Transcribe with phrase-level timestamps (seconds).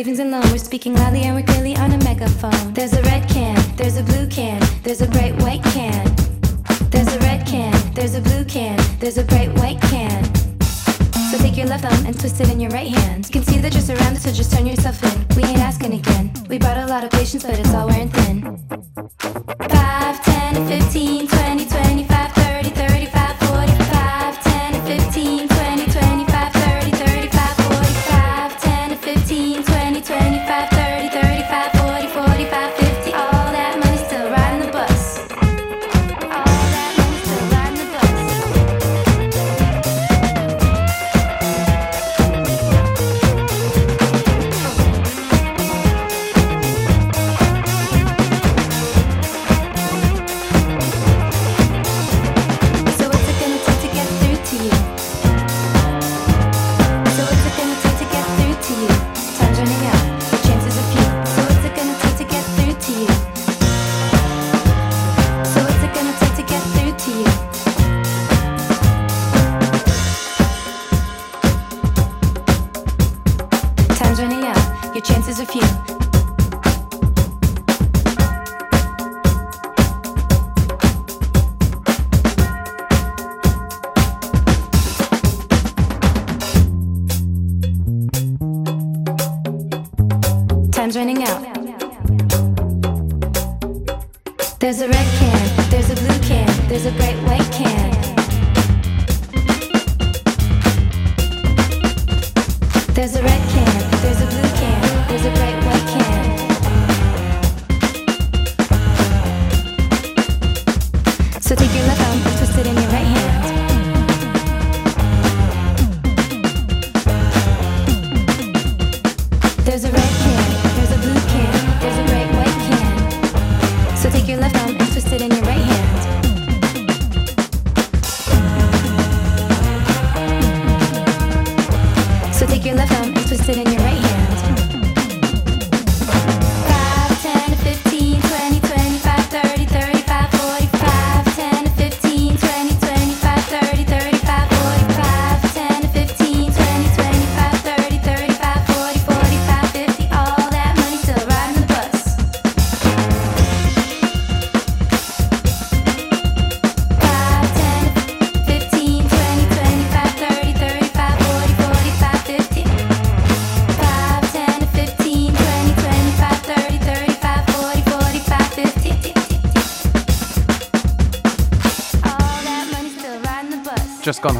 [0.00, 0.42] savings and loan.
[0.50, 2.72] We're speaking loudly and we're clearly on a megaphone.
[2.72, 6.06] There's a red can, there's a blue can, there's a bright white can.
[6.88, 10.24] There's a red can, there's a blue can, there's a bright white can.
[11.30, 13.26] So take your left thumb and twist it in your right hand.
[13.26, 15.36] You can see that you're surrounded, so just turn yourself in.
[15.36, 16.32] We ain't asking again.
[16.48, 18.56] We brought a lot of patience, but it's all wearing thin.
[19.18, 21.28] 5, 10, 15,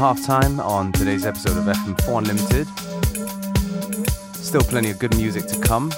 [0.01, 2.67] Half time on today's episode of FM4 Unlimited.
[4.35, 5.91] Still plenty of good music to come.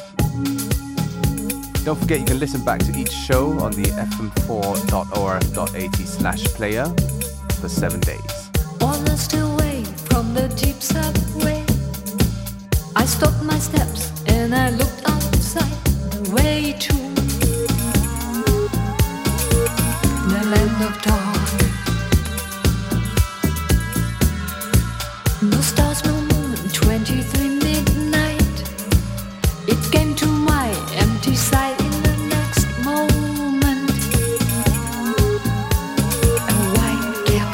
[1.85, 6.83] Don't forget you can listen back to each show on the fm4.orf.at slash player
[7.61, 8.49] for seven days.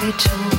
[0.09, 0.58] 宇宙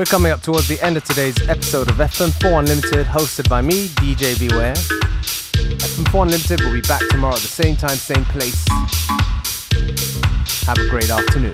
[0.00, 3.88] We're coming up towards the end of today's episode of FM4 Unlimited, hosted by me,
[3.88, 4.72] DJ Beware.
[4.72, 8.66] FM4 Unlimited will be back tomorrow at the same time, same place.
[10.64, 11.52] Have a great afternoon.